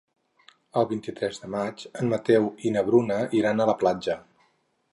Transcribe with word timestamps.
El 0.79 0.85
vint-i-tres 0.91 1.37
de 1.43 1.49
maig 1.55 1.83
en 2.03 2.09
Mateu 2.13 2.47
i 2.69 2.73
na 2.77 2.85
Bruna 2.89 3.19
iran 3.43 3.61
a 3.61 3.69
la 3.73 3.77
platja. 3.85 4.17